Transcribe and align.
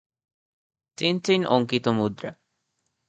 টিনটিন-অঙ্কিত 0.97 1.85
মুদ্রা 1.97 2.31